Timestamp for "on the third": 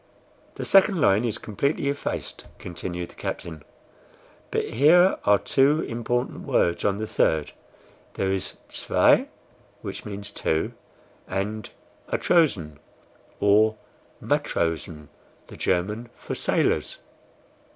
6.83-7.51